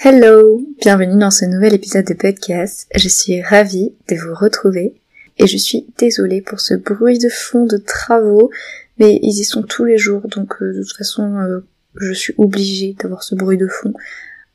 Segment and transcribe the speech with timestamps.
[0.00, 2.88] Hello, bienvenue dans ce nouvel épisode de podcast.
[2.94, 4.94] Je suis ravie de vous retrouver
[5.38, 8.52] et je suis désolée pour ce bruit de fond de travaux,
[9.00, 11.64] mais ils y sont tous les jours donc euh, de toute façon euh,
[11.96, 13.92] je suis obligée d'avoir ce bruit de fond.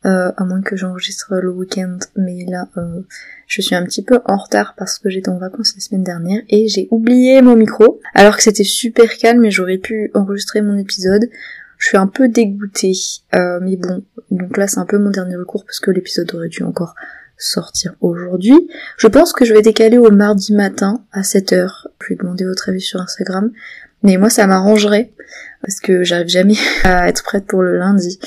[0.06, 2.70] Euh, à moins que j'enregistre le week-end, mais là
[3.46, 6.42] je suis un petit peu en retard parce que j'étais en vacances la semaine dernière
[6.48, 10.78] et j'ai oublié mon micro, alors que c'était super calme et j'aurais pu enregistrer mon
[10.78, 11.30] épisode.
[11.84, 12.94] Je suis un peu dégoûtée,
[13.36, 16.48] euh, mais bon, donc là c'est un peu mon dernier recours parce que l'épisode aurait
[16.48, 16.96] dû encore
[17.38, 18.70] sortir aujourd'hui.
[18.98, 21.70] Je pense que je vais décaler au mardi matin à 7h.
[22.02, 23.52] Je vais demander votre avis sur Instagram.
[24.02, 25.12] Mais moi ça m'arrangerait
[25.62, 28.18] parce que j'arrive jamais à être prête pour le lundi.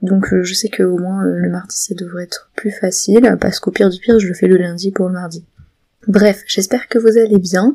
[0.00, 3.36] Donc euh, je sais que au moins euh, le mardi ça devrait être plus facile
[3.42, 5.44] parce qu'au pire du pire je le fais le lundi pour le mardi.
[6.08, 7.74] Bref, j'espère que vous allez bien.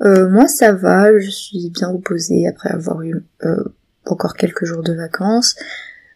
[0.00, 3.22] moi ça va, je suis bien reposée après avoir eu
[4.06, 5.56] encore quelques jours de vacances.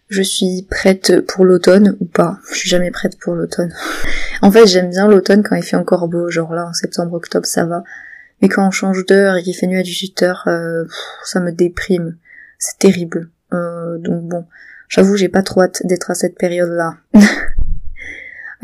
[0.09, 2.39] Je suis prête pour l'automne ou pas.
[2.53, 3.75] Je suis jamais prête pour l'automne.
[4.43, 7.47] en fait, j'aime bien l'automne quand il fait encore beau, genre là en septembre, octobre,
[7.47, 7.83] ça va.
[8.41, 10.85] Mais quand on change d'heure et qu'il fait nuit à 18h, euh,
[11.25, 12.17] ça me déprime.
[12.59, 13.31] C'est terrible.
[13.53, 14.45] Euh, donc bon,
[14.89, 16.97] j'avoue, j'ai pas trop hâte d'être à cette période-là.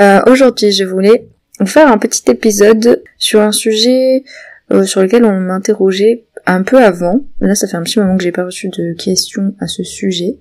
[0.00, 1.28] euh, Aujourd'hui, je voulais
[1.66, 4.24] faire un petit épisode sur un sujet
[4.70, 7.20] euh, sur lequel on m'interrogeait un peu avant.
[7.40, 10.38] Là, ça fait un petit moment que j'ai pas reçu de questions à ce sujet.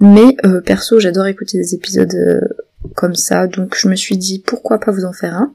[0.00, 2.40] Mais euh, perso, j'adore écouter des épisodes euh,
[2.94, 5.54] comme ça, donc je me suis dit pourquoi pas vous en faire un?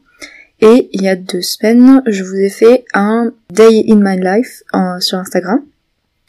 [0.61, 4.63] Et il y a deux semaines, je vous ai fait un Day in My Life
[4.99, 5.61] sur Instagram.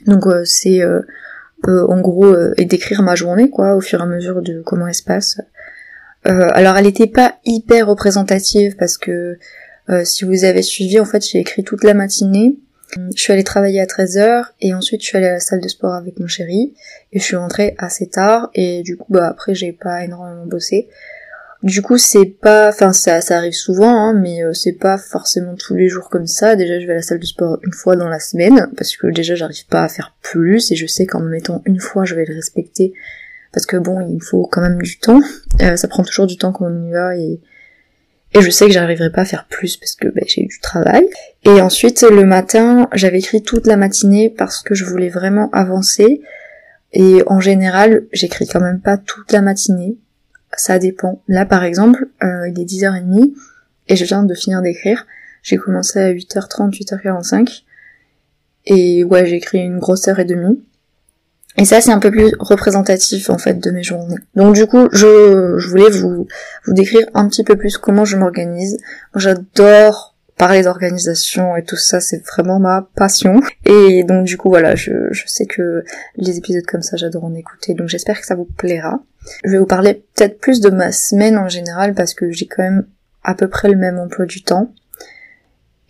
[0.07, 0.83] Donc c'est
[1.65, 4.95] en gros et décrire ma journée quoi, au fur et à mesure de comment elle
[4.95, 5.41] se passe.
[6.25, 9.39] alors elle était pas hyper représentative parce que
[10.05, 12.59] si vous avez suivi, en fait, j'ai écrit toute la matinée
[12.97, 15.69] je suis allée travailler à 13h et ensuite je suis allée à la salle de
[15.69, 16.75] sport avec mon chéri
[17.13, 20.89] et je suis rentrée assez tard et du coup bah après j'ai pas énormément bossé.
[21.63, 25.55] Du coup c'est pas, enfin ça, ça arrive souvent hein, mais euh, c'est pas forcément
[25.57, 26.57] tous les jours comme ça.
[26.57, 29.09] Déjà je vais à la salle de sport une fois dans la semaine parce que
[29.09, 32.15] déjà j'arrive pas à faire plus et je sais qu'en me mettant une fois je
[32.15, 32.95] vais le respecter
[33.53, 35.21] parce que bon il faut quand même du temps.
[35.61, 37.41] Euh, ça prend toujours du temps quand on y va et
[38.35, 41.09] et je sais que j'arriverai pas à faire plus parce que ben, j'ai du travail.
[41.45, 46.21] Et ensuite, le matin, j'avais écrit toute la matinée parce que je voulais vraiment avancer.
[46.93, 49.97] Et en général, j'écris quand même pas toute la matinée.
[50.57, 51.23] Ça dépend.
[51.27, 53.33] Là, par exemple, euh, il est 10h30
[53.89, 55.07] et je viens de finir d'écrire.
[55.43, 57.63] J'ai commencé à 8h30, 8h45.
[58.67, 60.63] Et ouais, j'ai écrit une grosse heure et demie.
[61.59, 64.15] Et ça, c'est un peu plus représentatif, en fait, de mes journées.
[64.37, 66.29] Donc, du coup, je, je voulais vous,
[66.65, 68.79] vous décrire un petit peu plus comment je m'organise.
[69.17, 73.41] J'adore parler d'organisation et tout ça, c'est vraiment ma passion.
[73.65, 75.83] Et donc, du coup, voilà, je, je sais que
[76.17, 77.75] les épisodes comme ça, j'adore en écouter.
[77.75, 79.03] Donc, j'espère que ça vous plaira.
[79.45, 82.63] Je vais vous parler peut-être plus de ma semaine en général parce que j'ai quand
[82.63, 82.87] même
[83.25, 84.73] à peu près le même emploi du temps.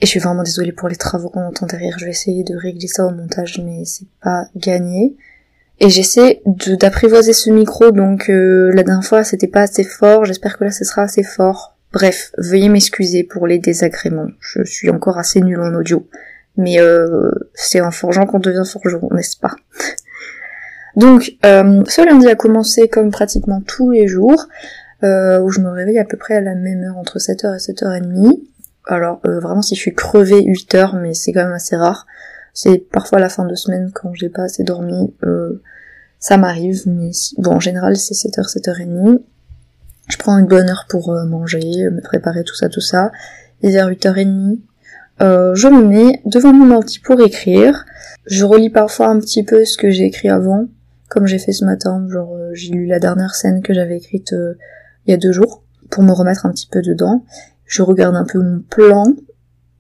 [0.00, 1.98] Et je suis vraiment désolée pour les travaux qu'on entend derrière.
[1.98, 5.14] Je vais essayer de régler ça au montage, mais c'est pas gagné.
[5.80, 10.58] Et j'essaie d'apprivoiser ce micro, donc euh, la dernière fois c'était pas assez fort, j'espère
[10.58, 11.76] que là ce sera assez fort.
[11.92, 16.06] Bref, veuillez m'excuser pour les désagréments, je suis encore assez nulle en audio.
[16.56, 19.54] Mais euh, c'est en forgeant qu'on devient forgeron, n'est-ce pas?
[20.96, 24.48] Donc, euh, ce lundi a commencé comme pratiquement tous les jours,
[25.02, 28.40] où je me réveille à peu près à la même heure, entre 7h et 7h30.
[28.86, 32.04] Alors, vraiment si je suis crevée 8h, mais c'est quand même assez rare.
[32.60, 35.14] C'est parfois la fin de semaine quand j'ai pas assez dormi.
[35.22, 35.62] Euh,
[36.19, 39.20] ça m'arrive, mais bon, en général, c'est 7h, 7h30.
[40.08, 43.12] Je prends une bonne heure pour euh, manger, me préparer tout ça, tout ça.
[43.62, 44.58] Et vers 8h30,
[45.20, 47.84] euh, je me mets devant mon ordi pour écrire.
[48.26, 50.66] Je relis parfois un petit peu ce que j'ai écrit avant,
[51.08, 52.08] comme j'ai fait ce matin.
[52.10, 54.34] Genre, j'ai lu la dernière scène que j'avais écrite
[55.06, 55.62] il y a deux jours.
[55.90, 57.25] pour me remettre un petit peu dedans.
[57.66, 59.05] Je regarde un peu mon plan.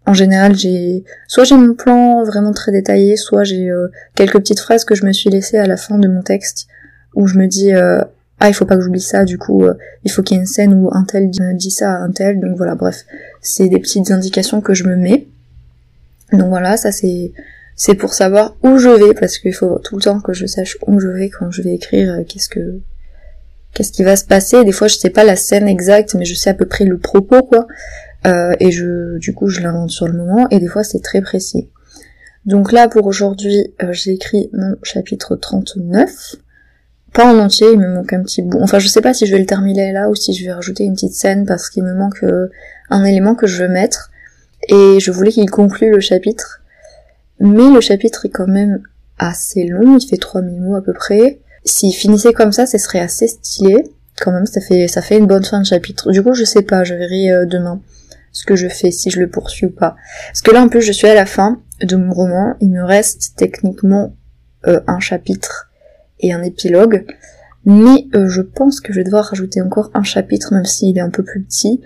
[0.08, 4.58] En général, j'ai soit j'ai mon plan vraiment très détaillé, soit j'ai euh, quelques petites
[4.58, 6.66] phrases que je me suis laissées à la fin de mon texte
[7.14, 8.00] où je me dis euh,
[8.40, 9.74] ah il faut pas que j'oublie ça, du coup euh,
[10.04, 12.40] il faut qu'il y ait une scène où un tel dit ça à un tel,
[12.40, 13.04] donc voilà bref,
[13.42, 15.28] c'est des petites indications que je me mets.
[16.32, 17.34] Donc voilà, ça c'est
[17.76, 20.78] c'est pour savoir où je vais parce qu'il faut tout le temps que je sache
[20.86, 22.80] où je vais quand je vais écrire qu'est-ce que
[23.74, 24.64] qu'est-ce qui va se passer.
[24.64, 26.98] Des fois, je sais pas la scène exacte, mais je sais à peu près le
[26.98, 27.66] propos, quoi.
[28.28, 31.20] Euh, et je, du coup, je l'invente sur le moment, et des fois, c'est très
[31.20, 31.68] précis.
[32.44, 36.36] Donc là, pour aujourd'hui, euh, j'ai écrit mon chapitre 39.
[37.12, 38.60] Pas en entier, il me manque un petit bout.
[38.60, 40.84] Enfin, je sais pas si je vais le terminer là ou si je vais rajouter
[40.84, 42.48] une petite scène parce qu'il me manque euh,
[42.90, 44.10] un élément que je veux mettre.
[44.68, 46.62] Et je voulais qu'il conclue le chapitre.
[47.40, 48.82] Mais le chapitre est quand même
[49.18, 51.38] assez long, il fait 3000 mots à peu près.
[51.64, 53.90] S'il finissait comme ça, ce serait assez stylé.
[54.20, 56.10] Quand même, ça fait, ça fait une bonne fin de chapitre.
[56.10, 57.80] Du coup, je sais pas, je verrai demain
[58.32, 59.96] ce que je fais, si je le poursuis ou pas.
[60.28, 62.54] Parce que là, en plus, je suis à la fin de mon roman.
[62.60, 64.14] Il me reste techniquement
[64.66, 65.70] euh, un chapitre
[66.20, 67.04] et un épilogue.
[67.64, 71.02] Mais euh, je pense que je vais devoir rajouter encore un chapitre, même s'il est
[71.02, 71.80] un peu plus petit,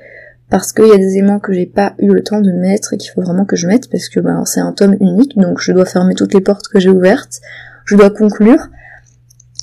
[0.49, 2.99] parce qu'il y a des éléments que j'ai pas eu le temps de mettre et
[2.99, 5.73] qu'il faut vraiment que je mette, parce que ben, c'est un tome unique, donc je
[5.73, 7.41] dois fermer toutes les portes que j'ai ouvertes,
[7.87, 8.69] je dois conclure,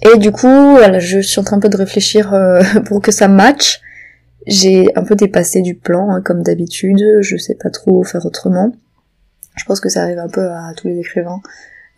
[0.02, 3.12] et du coup, voilà, je suis en train un peu de réfléchir euh, pour que
[3.12, 3.82] ça matche.
[4.48, 7.02] J'ai un peu dépassé du plan, hein, comme d'habitude.
[7.22, 8.72] Je sais pas trop faire autrement.
[9.56, 11.42] Je pense que ça arrive un peu à tous les écrivains.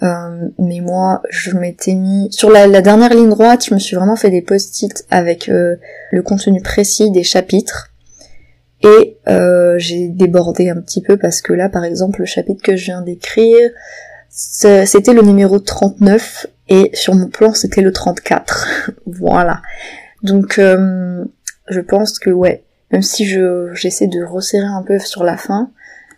[0.03, 4.15] Euh, mais moi, je m'étais mis sur la, dernière ligne droite, je me suis vraiment
[4.15, 5.75] fait des post-it avec euh,
[6.11, 7.89] le contenu précis des chapitres.
[8.83, 9.17] Et
[9.77, 13.01] j'ai débordé un petit peu parce que là, par exemple, le chapitre que je viens
[13.01, 13.69] d'écrire,
[14.31, 18.91] c'était le numéro 39 et sur mon plan c'était le 34.
[19.05, 19.61] voilà.
[20.23, 21.25] Donc euh,
[21.71, 25.71] je pense que ouais, même si je j'essaie de resserrer un peu sur la fin,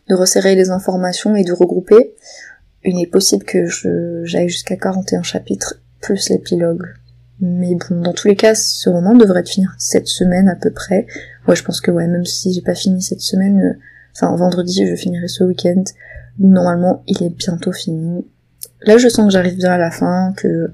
[0.09, 2.15] de resserrer les informations et de regrouper,
[2.83, 6.85] il est possible que je j'aille jusqu'à 41 chapitres plus l'épilogue.
[7.39, 11.07] Mais bon, dans tous les cas, ce roman devrait finir cette semaine à peu près.
[11.47, 13.79] Ouais, je pense que ouais, même si j'ai pas fini cette semaine, euh,
[14.15, 15.83] enfin vendredi, je finirai ce week-end.
[16.39, 18.25] Normalement, il est bientôt fini.
[18.81, 20.73] Là, je sens que j'arrive bien à la fin, que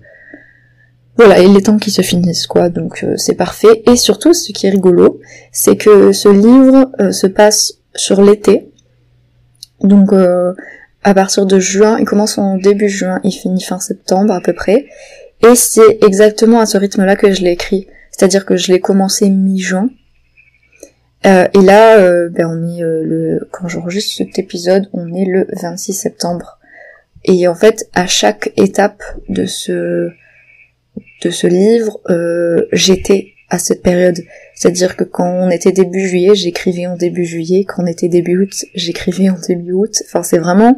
[1.19, 2.69] voilà, il est temps qu'il se finisse, quoi.
[2.69, 3.83] Donc euh, c'est parfait.
[3.85, 5.19] Et surtout, ce qui est rigolo,
[5.51, 8.71] c'est que ce livre euh, se passe sur l'été.
[9.81, 10.53] Donc euh,
[11.03, 14.53] à partir de juin, il commence en début juin, il finit fin septembre à peu
[14.53, 14.87] près.
[15.47, 17.87] Et c'est exactement à ce rythme-là que je l'ai écrit.
[18.11, 19.89] C'est-à-dire que je l'ai commencé mi-juin
[21.25, 25.25] euh, et là, euh, ben on est euh, le quand j'enregistre cet épisode, on est
[25.25, 26.59] le 26 septembre.
[27.25, 30.09] Et en fait, à chaque étape de ce
[31.21, 31.99] de ce livre,
[32.71, 34.19] j'étais à cette période.
[34.55, 37.65] C'est-à-dire que quand on était début juillet, j'écrivais en début juillet.
[37.65, 40.03] Quand on était début août, j'écrivais en début août.
[40.05, 40.77] Enfin, c'est vraiment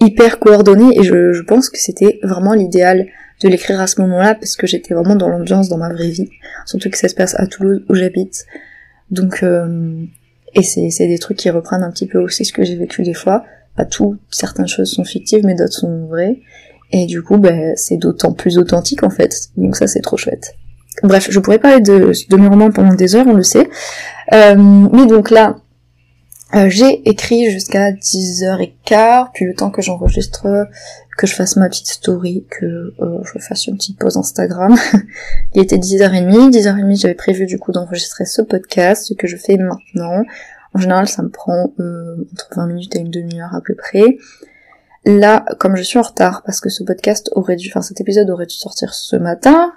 [0.00, 3.06] hyper coordonné et je, pense que c'était vraiment l'idéal
[3.42, 6.30] de l'écrire à ce moment-là parce que j'étais vraiment dans l'ambiance dans ma vraie vie.
[6.66, 8.46] Surtout que ça se passe à Toulouse où j'habite.
[9.10, 10.04] Donc, euh,
[10.54, 13.14] et c'est des trucs qui reprennent un petit peu aussi ce que j'ai vécu des
[13.14, 13.44] fois.
[13.76, 16.40] Pas tout, certaines choses sont fictives, mais d'autres sont vraies.
[16.92, 19.34] Et du coup, ben, c'est d'autant plus authentique en fait.
[19.56, 20.54] Donc ça, c'est trop chouette.
[21.02, 23.68] Bref, je pourrais parler de, de mes romans pendant des heures, on le sait.
[24.32, 25.56] Euh, mais donc là,
[26.54, 30.46] euh, j'ai écrit jusqu'à 10h15, puis le temps que j'enregistre,
[31.20, 34.74] que je fasse ma petite story, que euh, je fasse une petite pause Instagram.
[35.54, 39.58] Il était 10h30, 10h30 j'avais prévu du coup d'enregistrer ce podcast, ce que je fais
[39.58, 40.24] maintenant.
[40.72, 44.16] En général ça me prend euh, entre 20 minutes et une demi-heure à peu près.
[45.04, 48.28] Là, comme je suis en retard, parce que ce podcast aurait dû, enfin cet épisode
[48.30, 49.72] aurait dû sortir ce matin,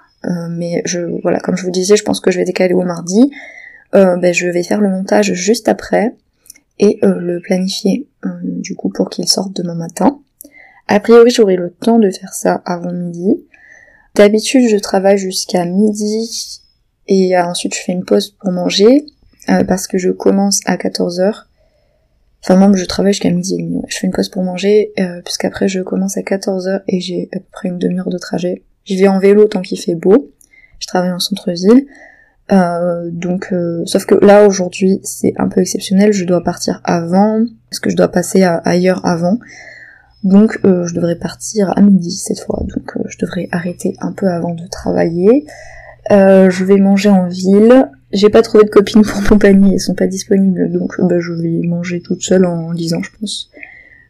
[0.50, 3.32] mais je, voilà, comme je vous disais, je pense que je vais décaler au mardi.
[3.92, 6.15] ben, je vais faire le montage juste après
[6.80, 10.20] et euh, le planifier euh, du coup pour qu'il sorte demain matin.
[10.88, 13.46] A priori j'aurai le temps de faire ça avant midi.
[14.15, 16.62] D'habitude je travaille jusqu'à midi
[17.08, 19.06] et ensuite je fais une pause pour manger
[19.50, 21.46] euh, parce que je commence à 14h.
[22.44, 23.82] Enfin moi je travaille jusqu'à midi et demi.
[23.88, 27.46] Je fais une pause pour manger puisqu'après je commence à 14h et j'ai à peu
[27.52, 28.64] près une demi-heure de trajet.
[28.86, 30.32] J'y vais en vélo tant qu'il fait beau.
[30.80, 31.86] Je travaille en centre-ville.
[32.52, 37.44] Euh, donc, euh, sauf que là aujourd'hui c'est un peu exceptionnel, je dois partir avant,
[37.70, 39.40] parce que je dois passer ailleurs avant.
[40.24, 44.28] Donc euh, je devrais partir à midi cette fois, donc je devrais arrêter un peu
[44.28, 45.46] avant de travailler.
[46.10, 47.90] je vais manger en ville.
[48.13, 51.62] J'ai pas trouvé de copines pour compagnie, elles sont pas disponibles, donc bah, je vais
[51.67, 53.50] manger toute seule en lisant, je pense.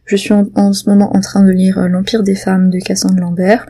[0.04, 3.66] Je suis en, ce moment en train de lire L'Empire des femmes de Cassandre Lambert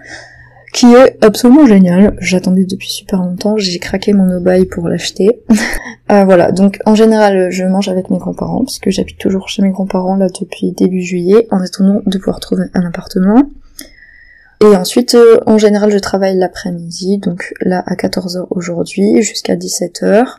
[0.74, 2.16] qui est absolument génial.
[2.18, 5.40] J'attendais depuis super longtemps, j'ai craqué mon obay pour l'acheter.
[6.10, 9.70] euh, voilà, donc en général, je mange avec mes grands-parents, puisque j'habite toujours chez mes
[9.70, 13.44] grands-parents là depuis début juillet, en attendant de pouvoir trouver un appartement.
[14.60, 20.38] Et ensuite, euh, en général, je travaille l'après-midi, donc là à 14h aujourd'hui, jusqu'à 17h.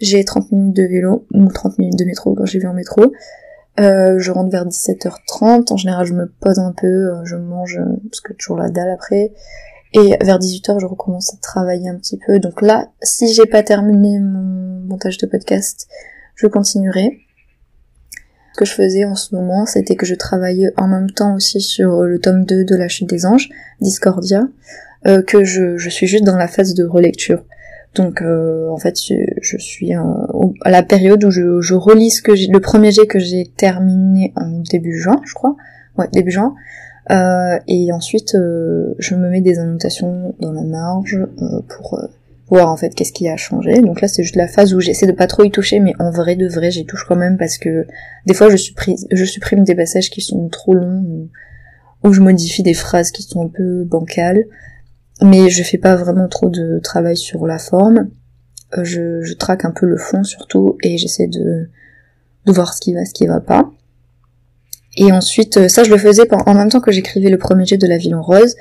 [0.00, 3.12] J'ai 30 minutes de vélo, ou 30 minutes de métro quand j'y vais en métro.
[3.80, 5.72] Euh, je rentre vers 17h30.
[5.72, 8.90] En général, je me pose un peu, euh, je mange, parce que toujours la dalle
[8.90, 9.32] après.
[9.92, 12.40] Et vers 18h, je recommence à travailler un petit peu.
[12.40, 15.86] Donc là, si j'ai pas terminé mon montage de podcast,
[16.34, 17.23] je continuerai.
[18.54, 21.60] Ce que je faisais en ce moment, c'était que je travaillais en même temps aussi
[21.60, 24.46] sur le tome 2 de La Chute des Anges, Discordia,
[25.04, 27.44] que je, je suis juste dans la phase de relecture.
[27.94, 28.96] Donc euh, en fait,
[29.40, 33.06] je, suis à la période où je, je relis ce que j'ai, le premier jet
[33.06, 35.56] que j'ai terminé en début juin, je crois.
[35.96, 36.54] Ouais, début juin.
[37.10, 41.24] Euh, et ensuite, euh, je me mets des annotations dans la marge
[41.68, 42.00] pour
[42.48, 43.80] voir en fait qu'est-ce qui a changé.
[43.80, 46.10] Donc là, c'est juste la phase où j'essaie de pas trop y toucher, mais en
[46.10, 47.86] vrai de vrai, j'y touche quand même parce que
[48.26, 51.28] des fois, je supprime, je supprime des passages qui sont trop longs
[52.02, 54.44] ou, je modifie des phrases qui sont un peu bancales
[55.22, 58.08] mais je fais pas vraiment trop de travail sur la forme.
[58.76, 61.68] Euh, je, je traque un peu le fond surtout et j'essaie de,
[62.46, 63.70] de voir ce qui va, ce qui va pas.
[64.96, 67.76] Et ensuite, euh, ça je le faisais en même temps que j'écrivais le premier jet
[67.76, 68.56] de la ville en rose,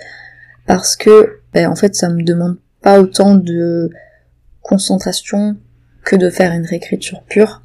[0.66, 3.90] parce que ben, en fait ça me demande pas autant de
[4.62, 5.56] concentration
[6.04, 7.64] que de faire une réécriture pure.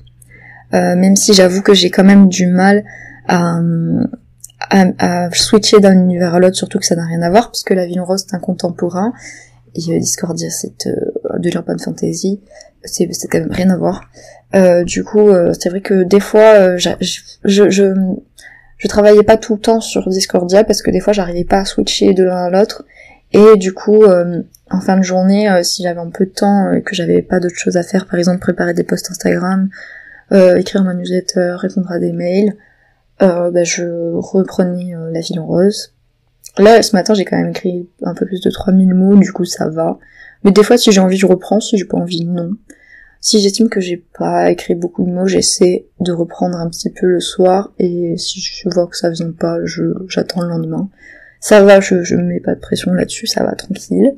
[0.75, 2.85] Euh, même si j'avoue que j'ai quand même du mal
[3.27, 3.61] à,
[4.71, 7.87] à, switcher d'un univers à l'autre, surtout que ça n'a rien à voir, puisque La
[7.87, 9.13] Ville en Rose c'est un contemporain,
[9.75, 12.41] et euh, Discordia c'est euh, de l'urban fantasy,
[12.85, 14.09] c'est quand même rien à voir.
[14.55, 16.91] Euh, du coup, euh, c'est vrai que des fois, je,
[17.45, 21.61] je, je, travaillais pas tout le temps sur Discordia, parce que des fois j'arrivais pas
[21.61, 22.85] à switcher de l'un à l'autre,
[23.33, 26.95] et du coup, en fin de journée, si j'avais un peu de temps et que
[26.95, 29.69] j'avais pas d'autres choses à faire, par exemple préparer des posts Instagram,
[30.33, 32.55] écrire ma newsletter, répondre à des mails,
[33.23, 35.95] euh, bah, je reprenais euh, La Ville en Rose.
[36.57, 39.45] Là, ce matin, j'ai quand même écrit un peu plus de 3000 mots, du coup
[39.45, 39.99] ça va.
[40.45, 42.53] Mais des fois, si j'ai envie, je reprends, si j'ai pas envie, non.
[43.21, 47.07] Si j'estime que j'ai pas écrit beaucoup de mots, j'essaie de reprendre un petit peu
[47.07, 49.59] le soir, et si je vois que ça vient pas,
[50.07, 50.89] j'attends le lendemain.
[51.41, 54.15] Ça va, je, je mets pas de pression là-dessus, ça va tranquille.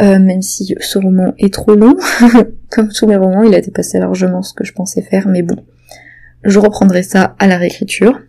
[0.00, 1.94] Euh, même si ce roman est trop long,
[2.70, 5.56] comme tous mes romans, il a dépassé largement ce que je pensais faire, mais bon,
[6.42, 8.20] je reprendrai ça à la réécriture.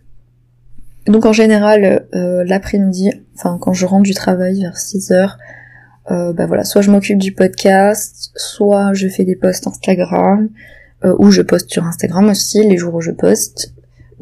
[1.06, 5.38] Donc en général, euh, l'après-midi, enfin quand je rentre du travail vers 6 heures,
[6.10, 10.48] euh, bah voilà, soit je m'occupe du podcast, soit je fais des posts Instagram,
[11.04, 13.72] euh, ou je poste sur Instagram aussi les jours où je poste.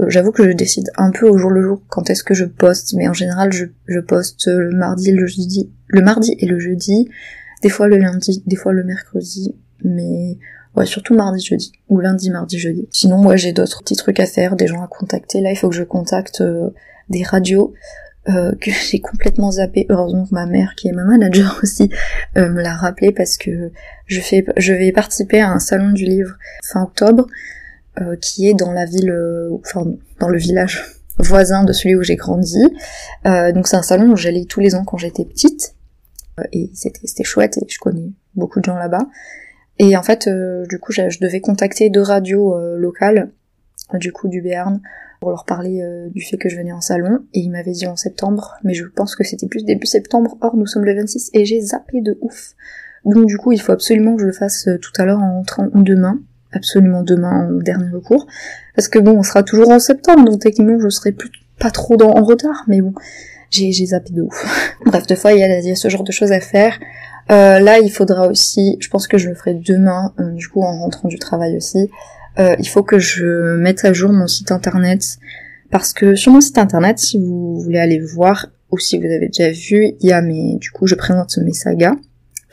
[0.09, 2.95] J'avoue que je décide un peu au jour le jour quand est-ce que je poste,
[2.95, 7.09] mais en général je, je poste le mardi, le jeudi, le mardi et le jeudi,
[7.63, 10.39] des fois le lundi, des fois le mercredi, mais
[10.77, 11.73] Ouais, surtout mardi, jeudi.
[11.89, 12.89] Ou lundi, mardi, jeudi.
[12.91, 15.41] Sinon, moi, j'ai d'autres petits trucs à faire, des gens à contacter.
[15.41, 16.71] Là, il faut que je contacte euh,
[17.09, 17.75] des radios
[18.29, 19.87] euh, que j'ai complètement zappé.
[19.89, 21.91] Heureusement que ma mère, qui est ma manager aussi,
[22.37, 23.71] euh, me l'a rappelé parce que
[24.07, 27.27] je fais, je vais participer à un salon du livre fin octobre,
[28.21, 29.13] qui est dans la ville,
[29.61, 29.87] enfin,
[30.21, 30.85] dans le village
[31.19, 32.63] voisin de celui où j'ai grandi.
[33.25, 35.75] donc c'est un salon où j'allais tous les ans quand j'étais petite.
[36.53, 39.07] et c'était chouette et je connais beaucoup de gens là-bas.
[39.79, 43.31] Et en fait, euh, du coup, je devais contacter deux radios euh, locales,
[43.95, 44.81] du coup du Béarn,
[45.21, 47.21] pour leur parler euh, du fait que je venais en salon.
[47.33, 50.37] Et ils m'avaient dit en septembre, mais je pense que c'était plus début septembre.
[50.41, 52.55] Or, nous sommes le 26 et j'ai zappé de ouf.
[53.05, 55.69] Donc du coup, il faut absolument que je le fasse tout à l'heure en rentrant
[55.75, 56.21] ou demain.
[56.55, 58.27] Absolument demain en dernier recours.
[58.75, 62.01] Parce que bon, on sera toujours en septembre, donc techniquement je serai plus pas trop
[62.03, 62.95] en retard, mais bon,
[63.51, 64.77] j'ai zappé de ouf.
[64.87, 66.79] Bref, deux fois il y, a, y a ce genre de choses à faire.
[67.31, 70.63] Euh, là, il faudra aussi, je pense que je le ferai demain, euh, du coup
[70.63, 71.91] en rentrant du travail aussi,
[72.39, 75.19] euh, il faut que je mette à jour mon site internet,
[75.71, 79.29] parce que sur mon site internet, si vous voulez aller voir, ou si vous avez
[79.29, 81.95] déjà vu, il y a mes, du coup je présente mes sagas,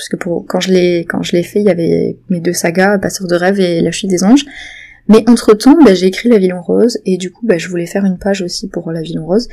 [0.01, 2.53] parce que pour, quand je l'ai, quand je l'ai fait, il y avait mes deux
[2.53, 4.46] sagas, Passeur de rêve et La chute des anges,
[5.08, 7.70] mais entre temps, bah, j'ai écrit La Ville en Rose, et du coup, bah, je
[7.70, 9.48] voulais faire une page aussi pour La Ville en Rose.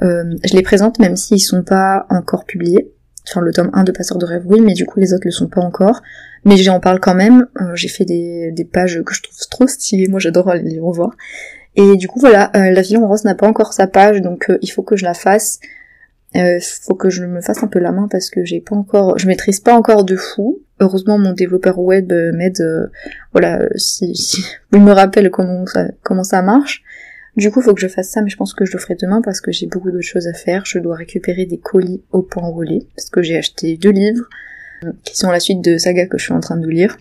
[0.00, 2.92] je les présente même s'ils sont pas encore publiés,
[3.28, 5.30] Enfin, le tome 1 de Passeur de rêve, oui, mais du coup, les autres le
[5.30, 6.02] sont pas encore.
[6.44, 7.46] Mais j'en parle quand même.
[7.60, 10.08] Euh, j'ai fait des, des, pages que je trouve trop stylées.
[10.08, 11.12] Moi, j'adore les revoir.
[11.76, 14.50] Et du coup, voilà, euh, La vie en rose n'a pas encore sa page, donc
[14.50, 15.60] euh, il faut que je la fasse.
[16.34, 19.18] Il faut que je me fasse un peu la main parce que j'ai pas encore,
[19.18, 20.60] je maîtrise pas encore de fou.
[20.80, 22.90] Heureusement, mon développeur web m'aide.
[23.32, 26.82] voilà, si, si, il me rappelle comment ça, marche.
[27.36, 29.22] Du coup, faut que je fasse ça, mais je pense que je le ferai demain
[29.22, 30.64] parce que j'ai beaucoup d'autres choses à faire.
[30.66, 34.28] Je dois récupérer des colis au point relais parce que j'ai acheté deux livres
[34.84, 36.98] euh, qui sont la suite de saga que je suis en train de lire.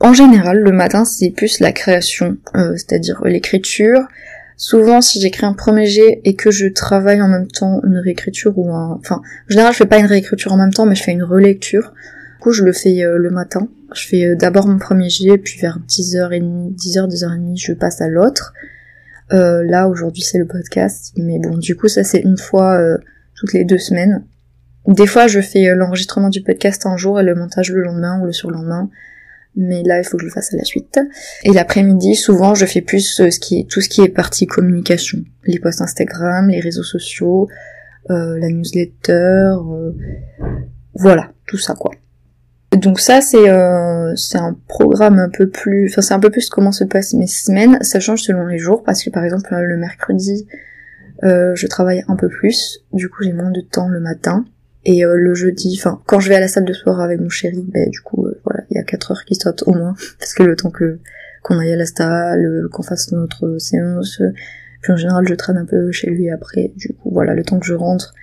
[0.00, 4.00] En général, le matin, c'est plus la création, euh, c'est-à-dire l'écriture.
[4.56, 8.56] Souvent, si j'écris un premier jet et que je travaille en même temps une réécriture
[8.56, 8.98] ou un...
[9.00, 11.24] Enfin, en général, je fais pas une réécriture en même temps, mais je fais une
[11.24, 11.92] relecture.
[12.36, 13.68] Du coup, je le fais euh, le matin.
[13.94, 18.52] Je fais d'abord mon premier jet, puis vers 10h30, 10h, 10h30, je passe à l'autre.
[19.32, 21.12] Euh, là, aujourd'hui, c'est le podcast.
[21.16, 22.98] Mais bon, du coup, ça, c'est une fois euh,
[23.34, 24.24] toutes les deux semaines.
[24.86, 28.20] Des fois, je fais euh, l'enregistrement du podcast un jour et le montage le lendemain
[28.20, 28.90] ou le surlendemain.
[29.56, 30.98] Mais là, il faut que je le fasse à la suite.
[31.44, 35.18] Et l'après-midi, souvent, je fais plus ce qui est, tout ce qui est partie communication.
[35.44, 37.48] Les posts Instagram, les réseaux sociaux,
[38.08, 39.54] la newsletter,
[40.94, 41.92] voilà, tout ça, quoi.
[42.76, 46.72] Donc ça c'est euh, un programme un peu plus enfin c'est un peu plus comment
[46.72, 50.48] se passent mes semaines, ça change selon les jours parce que par exemple le mercredi
[51.22, 54.44] euh, je travaille un peu plus, du coup j'ai moins de temps le matin
[54.84, 57.28] et euh, le jeudi enfin quand je vais à la salle de sport avec mon
[57.28, 58.26] chéri, ben du coup
[58.74, 60.98] il y a 4 heures qui sautent au moins parce que le temps que
[61.42, 64.20] qu'on aille à la salle, qu'on fasse notre séance,
[64.80, 67.58] puis en général je traîne un peu chez lui après, du coup voilà, le temps
[67.58, 68.14] que je rentre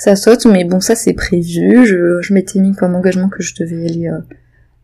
[0.00, 1.84] ça saute, mais bon, ça c'est prévu.
[1.84, 4.18] Je, je m'étais mis comme engagement que je devais aller, euh,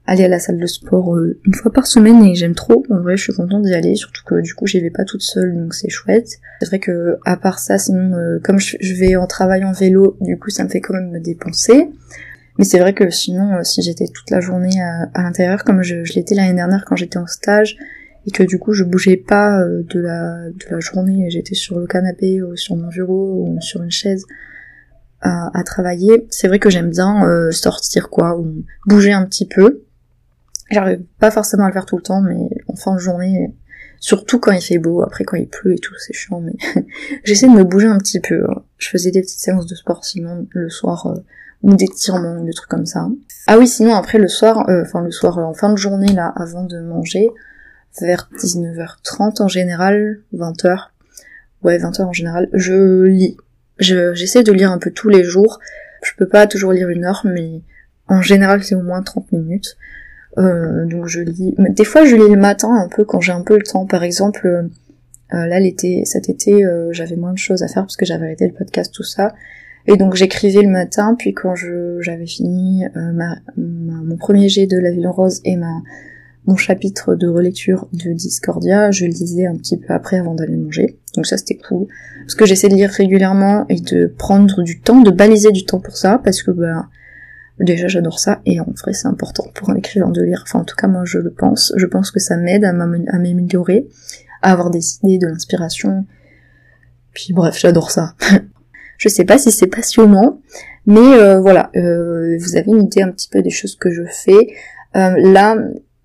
[0.05, 2.85] aller à la salle de sport euh, une fois par semaine et j'aime trop.
[2.91, 5.23] En vrai, je suis contente d'y aller, surtout que du coup j'y vais pas toute
[5.23, 6.29] seule, donc c'est chouette.
[6.61, 10.19] C'est vrai que à part ça, sinon, euh, comme je, vais en travail en vélo,
[10.21, 11.89] du coup ça me fait quand même me dépenser.
[12.59, 16.35] Mais c'est vrai que sinon, si j'étais toute la journée à, l'intérieur, comme je, l'étais
[16.35, 17.77] l'année dernière quand j'étais en stage,
[18.27, 21.87] et que du coup je bougeais pas de la de la journée, j'étais sur le
[21.87, 24.27] canapé ou sur mon bureau ou sur une chaise
[25.23, 29.83] à, travailler, c'est vrai que j'aime bien euh, sortir quoi, ou bouger un petit peu.
[30.71, 33.55] J'arrive pas forcément à le faire tout le temps, mais en fin de journée,
[34.01, 36.55] surtout quand il fait beau, après quand il pleut et tout, c'est chiant, mais
[37.25, 38.47] j'essaie de me bouger un petit peu.
[38.79, 41.21] Je faisais des petites séances de sport sinon le soir, euh,
[41.63, 43.09] ou des tirements, des trucs comme ça.
[43.47, 46.33] Ah oui, sinon après le soir, euh, enfin le soir en fin de journée là,
[46.37, 47.31] avant de manger,
[48.01, 50.89] vers 19h30 en général, 20h,
[51.63, 53.37] ouais 20h en général, je lis
[53.79, 55.61] j'essaie de lire un peu tous les jours.
[56.03, 57.63] Je peux pas toujours lire une heure, mais
[58.09, 59.77] en général c'est au moins 30 minutes.
[60.39, 61.55] Euh, donc je lis.
[61.59, 63.87] Des fois je lis le matin un peu quand j'ai un peu le temps.
[63.87, 64.69] Par exemple, euh,
[65.47, 68.47] là l'été, cet été, euh, j'avais moins de choses à faire parce que j'avais arrêté
[68.47, 69.35] le podcast, tout ça.
[69.89, 74.79] Et donc j'écrivais le matin, puis quand je j'avais fini ma, mon premier jet de
[74.79, 75.83] La Ville en Rose et ma
[76.47, 80.57] mon chapitre de relecture de Discordia, je le lisais un petit peu après avant d'aller
[80.57, 80.99] manger.
[81.15, 81.87] Donc ça c'était cool.
[82.21, 85.81] Parce que j'essaie de lire régulièrement et de prendre du temps, de baliser du temps
[85.81, 86.89] pour ça, parce que bah
[87.59, 90.43] déjà j'adore ça et en vrai c'est important pour un écrivain de lire.
[90.47, 91.73] Enfin en tout cas moi je le pense.
[91.77, 93.89] Je pense que ça m'aide à m'améliorer,
[94.43, 96.07] à avoir des idées, de l'inspiration.
[97.13, 98.15] Puis bref, j'adore ça.
[98.99, 100.41] je sais pas si c'est passionnant,
[100.87, 104.05] mais euh, voilà, euh, vous avez une idée un petit peu des choses que je
[104.05, 104.55] fais.
[104.97, 105.57] Euh, là,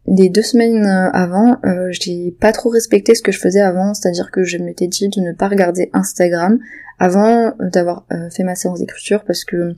[0.07, 4.31] les deux semaines avant, euh, j'ai pas trop respecté ce que je faisais avant, c'est-à-dire
[4.31, 6.59] que je m'étais dit de ne pas regarder Instagram
[6.99, 9.75] avant d'avoir fait ma séance d'écriture parce que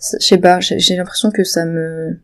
[0.00, 2.20] je sais pas, j'ai l'impression que ça me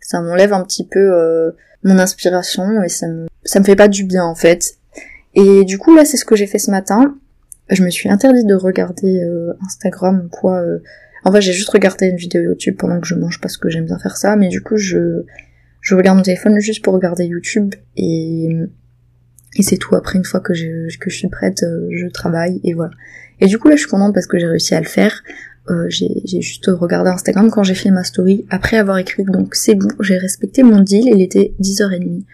[0.00, 1.52] ça m'enlève un petit peu
[1.84, 4.74] mon inspiration et ça me ça me fait pas du bien en fait.
[5.34, 7.14] Et du coup là c'est ce que j'ai fait ce matin.
[7.70, 9.22] Je me suis interdit de regarder
[9.64, 10.62] Instagram ou quoi.
[11.24, 13.86] En fait j'ai juste regardé une vidéo YouTube pendant que je mange parce que j'aime
[13.86, 15.24] bien faire ça, mais du coup je
[15.80, 18.48] je regarde mon téléphone juste pour regarder YouTube et,
[19.56, 19.94] et c'est tout.
[19.96, 22.92] Après, une fois que je, que je suis prête, euh, je travaille et voilà.
[23.40, 25.22] Et du coup, là, je suis contente parce que j'ai réussi à le faire.
[25.70, 29.24] Euh, j'ai juste regardé Instagram quand j'ai fait ma story après avoir écrit.
[29.24, 32.24] Donc c'est bon, j'ai respecté mon deal, il était 10h30.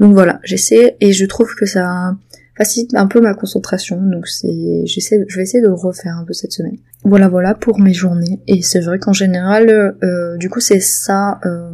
[0.00, 2.16] Donc voilà, j'essaie et je trouve que ça
[2.56, 4.00] facilite un peu ma concentration.
[4.00, 6.76] Donc c'est, j'essaie, je vais essayer de le refaire un peu cette semaine.
[7.04, 8.40] Voilà, voilà pour mes journées.
[8.46, 11.40] Et c'est vrai qu'en général, euh, du coup c'est ça.
[11.44, 11.70] Euh,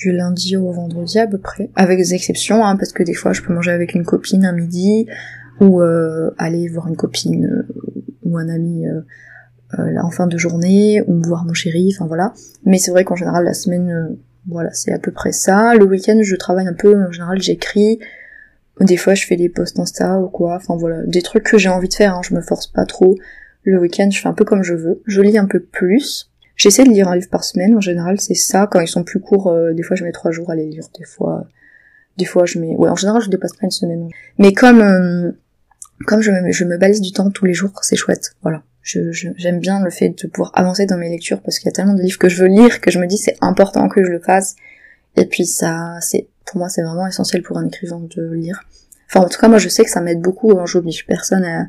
[0.00, 3.32] du lundi au vendredi à peu près, avec des exceptions, hein, parce que des fois
[3.32, 5.06] je peux manger avec une copine un midi,
[5.60, 9.02] ou euh, aller voir une copine euh, ou un ami euh,
[9.76, 12.32] là en fin de journée, ou voir mon chéri, enfin voilà.
[12.64, 14.16] Mais c'est vrai qu'en général la semaine,
[14.48, 15.74] voilà, c'est à peu près ça.
[15.74, 17.98] Le week-end je travaille un peu, en général j'écris,
[18.80, 21.68] des fois je fais des posts Insta ou quoi, enfin voilà, des trucs que j'ai
[21.68, 23.16] envie de faire, hein, je me force pas trop.
[23.62, 26.84] Le week-end je fais un peu comme je veux, je lis un peu plus, J'essaie
[26.84, 29.48] de lire un livre par semaine, en général c'est ça, quand ils sont plus courts,
[29.48, 31.46] euh, des fois je mets trois jours à les lire, des fois,
[32.18, 34.10] des fois je mets, ouais en général je dépasse pas une semaine.
[34.36, 35.32] Mais comme, euh,
[36.06, 38.62] comme je me, je me balise du temps tous les jours, c'est chouette, voilà.
[38.82, 41.72] Je, j'aime bien le fait de pouvoir avancer dans mes lectures parce qu'il y a
[41.72, 44.10] tellement de livres que je veux lire que je me dis c'est important que je
[44.10, 44.54] le fasse.
[45.16, 48.62] Et puis ça, c'est, pour moi c'est vraiment essentiel pour un écrivain de lire.
[49.10, 50.52] Enfin, en tout cas, moi, je sais que ça m'aide beaucoup.
[50.58, 50.66] Hein.
[50.66, 51.66] J'oblige personne à,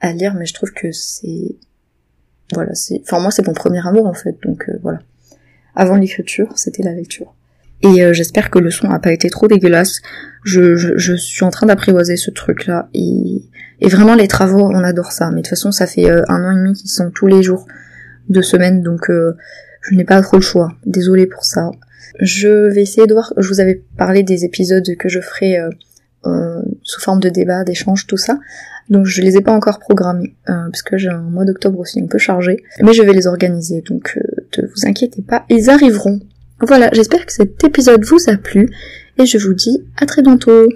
[0.00, 1.56] à lire, mais je trouve que c'est,
[2.54, 4.36] voilà, c'est, enfin, moi, c'est mon premier amour, en fait.
[4.44, 5.00] Donc, euh, voilà.
[5.74, 7.34] Avant l'écriture, c'était la lecture.
[7.82, 10.00] Et euh, j'espère que le son a pas été trop dégueulasse.
[10.44, 12.88] Je, je, suis en train d'apprivoiser ce truc-là.
[12.94, 13.42] Et,
[13.80, 15.30] et, vraiment, les travaux, on adore ça.
[15.30, 17.42] Mais de toute façon, ça fait euh, un an et demi qu'ils sont tous les
[17.42, 17.66] jours
[18.28, 20.68] de semaine, donc je n'ai pas trop le choix.
[20.84, 21.70] Désolée pour ça.
[22.20, 25.58] Je vais essayer de voir, je vous avais parlé des épisodes que je ferai
[26.26, 28.38] euh, sous forme de débat, d'échange, tout ça.
[28.88, 32.00] Donc je les ai pas encore programmés, euh, parce que j'ai un mois d'octobre aussi
[32.00, 35.68] un peu chargé, mais je vais les organiser, donc euh, ne vous inquiétez pas, ils
[35.68, 36.20] arriveront.
[36.66, 38.70] Voilà, j'espère que cet épisode vous a plu,
[39.18, 40.68] et je vous dis à très bientôt.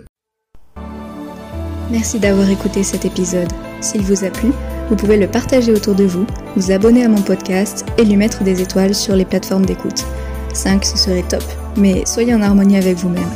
[1.91, 3.49] Merci d'avoir écouté cet épisode.
[3.81, 4.51] S'il vous a plu,
[4.89, 8.45] vous pouvez le partager autour de vous, vous abonner à mon podcast et lui mettre
[8.45, 10.05] des étoiles sur les plateformes d'écoute.
[10.53, 11.45] 5 ce serait top,
[11.77, 13.31] mais soyez en harmonie avec vous-même.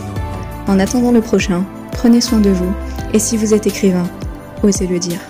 [0.66, 2.72] En attendant le prochain, prenez soin de vous,
[3.12, 4.08] et si vous êtes écrivain,
[4.62, 5.20] osez le dire.